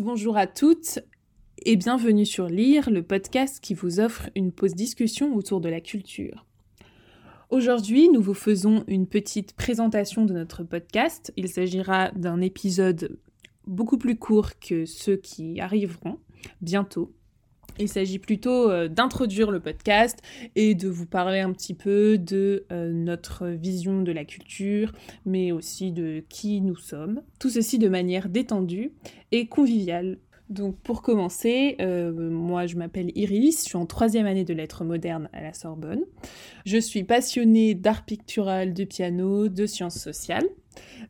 bonjour 0.00 0.36
à 0.36 0.46
toutes 0.46 1.00
et 1.64 1.74
bienvenue 1.74 2.26
sur 2.26 2.46
Lire, 2.46 2.90
le 2.90 3.02
podcast 3.02 3.58
qui 3.60 3.74
vous 3.74 3.98
offre 3.98 4.30
une 4.36 4.52
pause 4.52 4.74
discussion 4.74 5.34
autour 5.34 5.60
de 5.60 5.68
la 5.68 5.80
culture. 5.80 6.46
Aujourd'hui, 7.50 8.08
nous 8.08 8.20
vous 8.20 8.34
faisons 8.34 8.84
une 8.86 9.08
petite 9.08 9.54
présentation 9.54 10.26
de 10.26 10.32
notre 10.32 10.62
podcast. 10.62 11.32
Il 11.36 11.48
s'agira 11.48 12.12
d'un 12.12 12.40
épisode 12.40 13.18
beaucoup 13.66 13.98
plus 13.98 14.16
court 14.16 14.58
que 14.60 14.84
ceux 14.84 15.16
qui 15.16 15.60
arriveront 15.60 16.18
bientôt. 16.60 17.12
Il 17.78 17.88
s'agit 17.88 18.18
plutôt 18.18 18.70
euh, 18.70 18.88
d'introduire 18.88 19.50
le 19.50 19.60
podcast 19.60 20.20
et 20.54 20.74
de 20.74 20.88
vous 20.88 21.06
parler 21.06 21.40
un 21.40 21.52
petit 21.52 21.74
peu 21.74 22.18
de 22.18 22.66
euh, 22.70 22.92
notre 22.92 23.48
vision 23.48 24.02
de 24.02 24.12
la 24.12 24.24
culture, 24.24 24.92
mais 25.26 25.50
aussi 25.50 25.90
de 25.90 26.22
qui 26.28 26.60
nous 26.60 26.76
sommes. 26.76 27.22
Tout 27.40 27.50
ceci 27.50 27.78
de 27.78 27.88
manière 27.88 28.28
détendue 28.28 28.92
et 29.32 29.46
conviviale. 29.46 30.18
Donc 30.50 30.76
pour 30.80 31.02
commencer, 31.02 31.76
euh, 31.80 32.12
moi 32.12 32.66
je 32.66 32.76
m'appelle 32.76 33.10
Iris, 33.16 33.64
je 33.64 33.68
suis 33.70 33.76
en 33.76 33.86
troisième 33.86 34.26
année 34.26 34.44
de 34.44 34.52
lettres 34.52 34.84
modernes 34.84 35.28
à 35.32 35.40
la 35.40 35.54
Sorbonne. 35.54 36.04
Je 36.66 36.76
suis 36.78 37.02
passionnée 37.02 37.74
d'art 37.74 38.04
pictural, 38.04 38.74
de 38.74 38.84
piano, 38.84 39.48
de 39.48 39.66
sciences 39.66 39.98
sociales, 39.98 40.46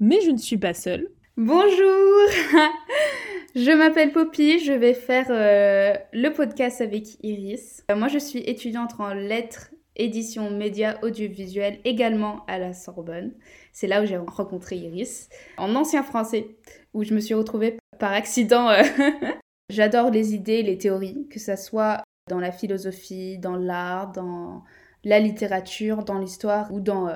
mais 0.00 0.20
je 0.20 0.30
ne 0.30 0.38
suis 0.38 0.58
pas 0.58 0.74
seule. 0.74 1.08
Bonjour 1.38 2.28
Je 3.54 3.70
m'appelle 3.70 4.12
Poppy, 4.12 4.60
je 4.60 4.72
vais 4.72 4.94
faire 4.94 5.26
euh, 5.28 5.94
le 6.14 6.30
podcast 6.30 6.80
avec 6.80 7.22
Iris. 7.22 7.84
Euh, 7.90 7.96
moi, 7.96 8.08
je 8.08 8.16
suis 8.16 8.38
étudiante 8.38 8.92
en 8.98 9.12
lettres, 9.12 9.72
édition, 9.94 10.50
médias, 10.50 10.98
audiovisuels, 11.02 11.78
également 11.84 12.46
à 12.46 12.58
la 12.58 12.72
Sorbonne. 12.72 13.34
C'est 13.74 13.88
là 13.88 14.02
où 14.02 14.06
j'ai 14.06 14.16
rencontré 14.16 14.76
Iris, 14.76 15.28
en 15.58 15.74
ancien 15.74 16.02
français, 16.02 16.56
où 16.94 17.04
je 17.04 17.12
me 17.12 17.20
suis 17.20 17.34
retrouvée 17.34 17.76
par 17.98 18.12
accident. 18.12 18.70
Euh. 18.70 18.82
J'adore 19.68 20.08
les 20.08 20.32
idées, 20.34 20.62
les 20.62 20.78
théories, 20.78 21.28
que 21.28 21.38
ça 21.38 21.58
soit 21.58 22.02
dans 22.30 22.40
la 22.40 22.52
philosophie, 22.52 23.36
dans 23.36 23.56
l'art, 23.56 24.12
dans 24.12 24.62
la 25.04 25.20
littérature, 25.20 26.04
dans 26.04 26.18
l'histoire 26.18 26.72
ou 26.72 26.80
dans 26.80 27.10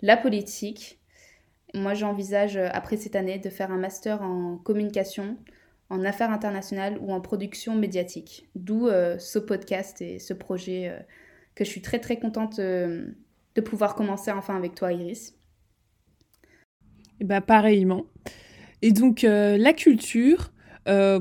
la 0.00 0.16
politique. 0.16 0.98
Moi, 1.74 1.92
j'envisage, 1.92 2.56
après 2.56 2.96
cette 2.96 3.16
année, 3.16 3.38
de 3.38 3.50
faire 3.50 3.70
un 3.70 3.78
master 3.78 4.22
en 4.22 4.56
communication 4.56 5.36
en 5.90 6.04
affaires 6.04 6.30
internationales 6.30 6.98
ou 7.00 7.12
en 7.12 7.20
production 7.20 7.74
médiatique. 7.74 8.48
D'où 8.54 8.88
euh, 8.88 9.18
ce 9.18 9.38
podcast 9.38 10.00
et 10.00 10.18
ce 10.18 10.32
projet 10.32 10.88
euh, 10.88 10.98
que 11.54 11.64
je 11.64 11.70
suis 11.70 11.82
très 11.82 11.98
très 11.98 12.18
contente 12.18 12.58
euh, 12.58 13.06
de 13.54 13.60
pouvoir 13.60 13.94
commencer 13.94 14.30
enfin 14.30 14.56
avec 14.56 14.74
toi 14.74 14.92
Iris. 14.92 15.34
Et 17.20 17.24
bah 17.24 17.40
pareillement. 17.40 18.06
Et 18.82 18.90
donc 18.90 19.22
la 19.22 19.72
culture, 19.72 20.52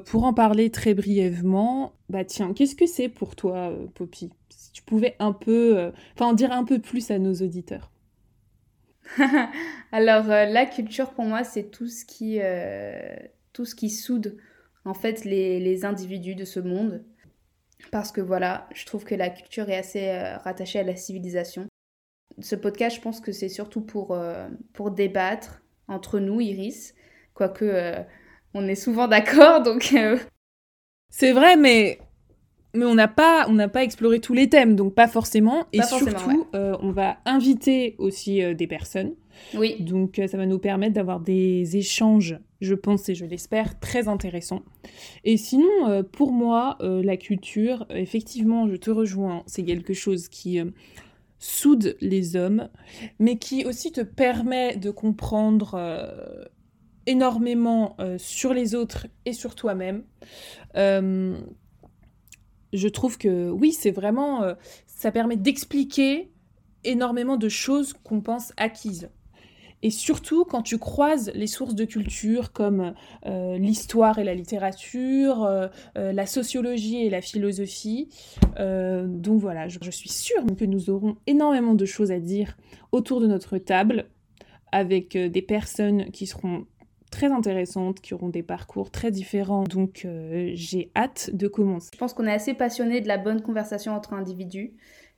pour 0.06 0.24
en 0.26 0.34
parler 0.34 0.72
très 0.72 0.96
brièvement, 0.96 1.94
bah 2.10 2.26
tiens, 2.26 2.52
qu'est-ce 2.54 2.76
que 2.76 2.88
c'est 2.88 3.08
pour 3.08 3.36
toi 3.36 3.72
Poppy? 3.94 4.32
Si 4.50 4.72
tu 4.72 4.82
pouvais 4.82 5.16
un 5.20 5.32
peu, 5.32 5.92
enfin 6.16 6.26
en 6.26 6.34
dire 6.34 6.52
un 6.52 6.66
peu 6.66 6.80
plus 6.80 7.12
à 7.12 7.20
nos 7.20 7.34
auditeurs. 7.36 7.92
Alors 9.92 10.26
la 10.26 10.66
culture 10.66 11.12
pour 11.12 11.26
moi 11.26 11.44
c'est 11.44 11.70
tout 11.70 11.88
ce 11.88 12.04
qui 12.04 12.40
tout 13.54 13.66
ce 13.66 13.76
qui 13.76 13.92
soude 13.92 14.36
en 14.86 14.94
fait 14.94 15.26
les, 15.26 15.86
individus 15.86 16.36
de 16.36 16.46
ce 16.46 16.60
monde. 16.60 17.04
Parce 17.92 18.12
que 18.12 18.22
voilà, 18.22 18.68
je 18.74 18.86
trouve 18.86 19.04
que 19.04 19.16
la 19.16 19.30
culture 19.30 19.70
est 19.70 19.78
assez 19.78 20.08
euh, 20.10 20.38
rattachée 20.38 20.80
à 20.80 20.84
la 20.84 20.96
civilisation. 20.96 21.68
Ce 22.40 22.56
podcast, 22.56 22.96
je 22.96 23.02
pense 23.02 23.20
que 23.20 23.32
c'est 23.32 23.50
surtout 23.50 23.82
pour, 23.82 24.14
euh, 24.14 24.48
pour 24.74 24.92
débattre 24.92 25.62
entre 25.88 26.20
nous, 26.20 26.40
Iris, 26.40 26.96
quoique 27.34 27.66
euh, 27.66 28.02
on 28.54 28.68
est 28.68 28.76
souvent 28.76 29.08
d'accord, 29.08 29.62
donc... 29.64 29.94
C'est 31.10 31.32
vrai, 31.32 31.58
mais 31.58 32.00
mais 32.76 32.86
on 32.86 32.96
n'a 32.96 33.08
pas, 33.08 33.46
on 33.48 33.54
n'a 33.54 33.68
pas 33.68 33.84
exploré 33.84 34.20
tous 34.20 34.34
les 34.34 34.50
thèmes, 34.50 34.76
donc 34.76 34.96
pas 34.96 35.08
forcément. 35.08 35.68
et 35.74 35.82
surtout, 35.84 36.48
euh, 36.56 36.76
on 36.82 36.92
va 36.92 37.18
inviter 37.26 37.96
aussi 38.00 38.42
euh, 38.42 38.54
des 38.54 38.68
personnes. 38.68 39.14
Oui. 39.54 39.78
Donc 39.82 40.20
euh, 40.20 40.28
ça 40.28 40.38
va 40.38 40.46
nous 40.46 40.60
permettre 40.60 40.94
d'avoir 40.94 41.20
des 41.20 41.78
échanges, 41.78 42.38
je 42.62 42.74
pense 42.74 43.10
et 43.10 43.16
je 43.16 43.26
l'espère, 43.26 43.80
très 43.80 44.08
intéressants. 44.08 44.62
Et 45.24 45.38
sinon, 45.38 46.04
pour 46.12 46.32
moi, 46.32 46.78
la 46.82 47.18
culture, 47.18 47.86
effectivement, 47.90 48.68
je 48.68 48.76
te 48.76 48.90
rejoins, 48.90 49.44
c'est 49.48 49.64
quelque 49.64 49.94
chose 49.94 50.28
qui 50.28 50.60
soude 51.40 51.98
les 52.00 52.36
hommes, 52.36 52.70
mais 53.20 53.38
qui 53.38 53.66
aussi 53.66 53.92
te 53.92 54.02
permet 54.02 54.78
de 54.78 54.92
comprendre 54.92 56.50
énormément 57.06 57.98
sur 58.18 58.54
les 58.54 58.76
autres 58.76 59.08
et 59.26 59.34
sur 59.34 59.56
toi-même 59.56 60.04
je 62.74 62.88
trouve 62.88 63.18
que 63.18 63.50
oui, 63.50 63.72
c'est 63.72 63.92
vraiment, 63.92 64.44
euh, 64.44 64.56
ça 64.88 65.12
permet 65.12 65.38
d'expliquer 65.38 66.32
énormément 66.84 67.38
de 67.38 67.48
choses 67.48 67.94
qu'on 67.94 68.20
pense 68.20 68.52
acquises. 68.58 69.10
Et 69.84 69.92
surtout 69.92 70.46
quand 70.46 70.64
tu 70.64 70.80
croises 70.80 71.32
les 71.36 71.46
sources 71.46 71.76
de 71.76 71.86
culture 71.86 72.52
comme 72.52 72.94
euh, 73.28 73.58
l'histoire 73.58 74.18
et 74.18 74.24
la 74.24 74.34
littérature, 74.34 75.44
euh, 75.44 75.68
la 75.96 76.26
sociologie 76.26 77.06
et 77.06 77.10
la 77.10 77.22
philosophie. 77.22 78.10
donc 78.58 79.40
voilà, 79.40 79.68
je, 79.68 79.78
je, 79.82 79.92
suis 79.92 80.10
sûre 80.10 80.44
que 80.58 80.66
nous 80.66 80.90
aurons 80.90 81.18
énormément 81.28 81.76
de 81.76 81.86
choses 81.86 82.12
à 82.12 82.20
dire 82.20 82.58
autour 82.92 83.22
de 83.22 83.28
notre 83.28 83.58
table 83.58 84.06
avec 84.72 85.16
des 85.16 85.42
personnes 85.42 86.10
qui 86.12 86.26
seront 86.26 86.66
très 87.14 87.32
intéressantes, 87.32 88.02
qui 88.02 88.16
auront 88.16 88.30
des 88.30 88.42
parcours 88.42 88.90
très 88.90 89.12
différents. 89.12 89.64
Donc 89.64 90.02
euh, 90.04 90.52
j'ai 90.56 90.92
hâte 90.96 91.30
de 91.32 91.48
commencer. 91.48 91.92
Je 91.94 92.00
pense 92.00 92.14
qu'on 92.14 92.26
est 92.26 92.34
assez 92.34 92.56
passionnés 92.56 93.02
de 93.02 93.08
la 93.08 93.20
bonne 93.20 93.42
conversation 93.42 93.94
entre 93.94 94.14
individus, 94.14 94.74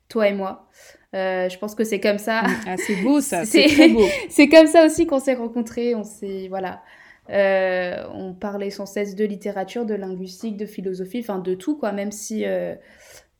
toi 0.08 0.28
et 0.28 0.34
moi. 0.34 0.68
Euh, 1.14 1.48
je 1.48 1.58
pense 1.58 1.74
que 1.74 1.84
c'est 1.84 2.00
comme 2.00 2.18
ça. 2.18 2.42
Ah, 2.66 2.76
c'est 2.76 2.96
beau 3.02 3.20
ça, 3.20 3.44
c'est 3.44 3.66
très 3.66 3.88
beau. 3.88 4.04
c'est 4.28 4.48
comme 4.48 4.66
ça 4.66 4.84
aussi 4.84 5.06
qu'on 5.06 5.20
s'est 5.20 5.34
rencontrés, 5.34 5.94
on 5.94 6.04
s'est 6.04 6.48
voilà. 6.48 6.82
Euh, 7.28 8.04
on 8.12 8.34
parlait 8.34 8.70
sans 8.70 8.86
cesse 8.86 9.16
de 9.16 9.24
littérature, 9.24 9.84
de 9.84 9.94
linguistique, 9.94 10.56
de 10.56 10.66
philosophie, 10.66 11.20
enfin 11.20 11.38
de 11.38 11.54
tout 11.54 11.76
quoi, 11.76 11.92
même 11.92 12.12
si 12.12 12.44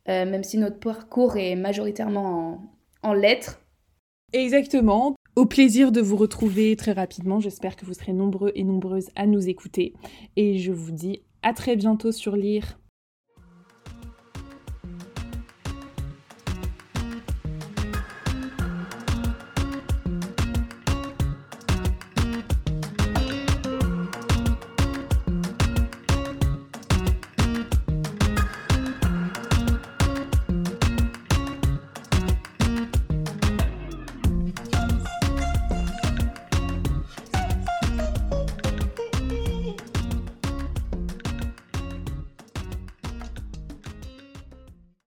même 0.07 0.43
si 0.43 0.57
notre 0.57 0.79
parcours 0.79 1.35
est 1.35 1.55
majoritairement 1.55 2.61
en, 3.03 3.09
en 3.09 3.13
lettres. 3.13 3.59
Exactement. 4.33 5.15
Au 5.35 5.45
plaisir 5.45 5.91
de 5.91 6.01
vous 6.01 6.15
retrouver 6.15 6.75
très 6.75 6.93
rapidement. 6.93 7.39
J'espère 7.39 7.75
que 7.75 7.85
vous 7.85 7.93
serez 7.93 8.13
nombreux 8.13 8.51
et 8.55 8.63
nombreuses 8.63 9.09
à 9.15 9.27
nous 9.27 9.47
écouter. 9.47 9.93
Et 10.35 10.57
je 10.57 10.71
vous 10.71 10.91
dis 10.91 11.21
à 11.43 11.53
très 11.53 11.75
bientôt 11.75 12.11
sur 12.11 12.35
Lire. 12.35 12.79